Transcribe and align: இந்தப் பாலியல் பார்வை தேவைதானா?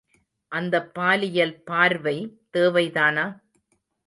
இந்தப் 0.51 0.93
பாலியல் 0.93 1.53
பார்வை 1.63 2.15
தேவைதானா? 2.53 3.25